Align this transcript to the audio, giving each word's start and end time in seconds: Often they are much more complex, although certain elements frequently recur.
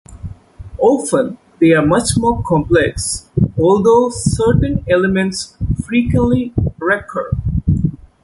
Often 0.79 1.37
they 1.59 1.73
are 1.73 1.85
much 1.85 2.17
more 2.17 2.41
complex, 2.41 3.29
although 3.55 4.09
certain 4.09 4.83
elements 4.89 5.55
frequently 5.85 6.55
recur. 6.79 7.29